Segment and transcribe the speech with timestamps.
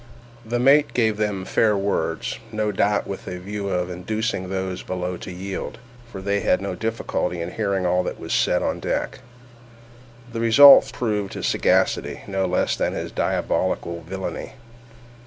[0.43, 5.31] The mate gave them fair words—no doubt with a view of inducing those below to
[5.31, 5.77] yield,
[6.11, 9.19] for they had no difficulty in hearing all that was said on deck.
[10.33, 14.53] The result proved his sagacity, no less than his diabolical villainy.